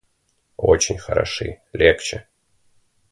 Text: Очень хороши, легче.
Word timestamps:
Очень 0.57 0.97
хороши, 0.97 1.61
легче. 1.73 2.27